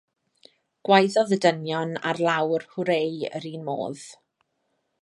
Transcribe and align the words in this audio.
Gwaeddodd 0.87 1.35
y 1.37 1.39
dynion 1.45 1.93
ar 2.13 2.23
lawr 2.29 2.67
hwrê 2.73 2.99
yr 3.41 3.47
un 3.53 3.69
modd. 3.71 4.07